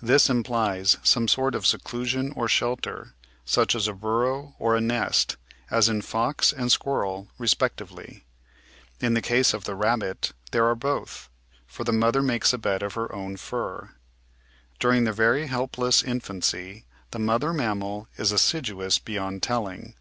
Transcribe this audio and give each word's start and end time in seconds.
This 0.00 0.30
implies 0.30 0.98
some 1.02 1.26
sort 1.26 1.56
of 1.56 1.66
se 1.66 1.78
clusion 1.78 2.32
or 2.36 2.46
shelter, 2.46 3.12
such 3.44 3.74
as 3.74 3.88
a 3.88 3.92
burrow 3.92 4.54
or 4.60 4.76
a 4.76 4.80
nest, 4.80 5.36
as 5.68 5.88
in 5.88 6.00
Fox 6.00 6.52
and 6.52 6.70
Squirrel 6.70 7.26
respectively. 7.38 8.24
In 9.00 9.14
the 9.14 9.20
case 9.20 9.52
of 9.52 9.64
the 9.64 9.74
Rabbit 9.74 10.30
there 10.52 10.64
are 10.68 10.76
both, 10.76 11.28
for 11.66 11.82
the 11.82 11.92
mother 11.92 12.22
makes 12.22 12.52
a 12.52 12.58
bed 12.58 12.84
of 12.84 12.94
her 12.94 13.12
own 13.12 13.36
fur. 13.36 13.90
During 14.78 15.02
the 15.02 15.12
very 15.12 15.48
help 15.48 15.76
less 15.76 16.04
infancy, 16.04 16.84
the 17.10 17.18
mother 17.18 17.52
mammal 17.52 18.06
is 18.16 18.30
assiduous 18.30 19.00
beyond 19.00 19.42
telling. 19.42 19.96